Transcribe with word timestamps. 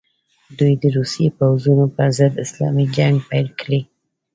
دوی 0.57 0.73
د 0.81 0.83
روسي 0.97 1.25
پوځونو 1.37 1.85
پر 1.95 2.09
ضد 2.17 2.33
اسلامي 2.45 2.85
جنګ 2.95 3.15
پیل 3.29 3.47
کړي. 3.61 3.81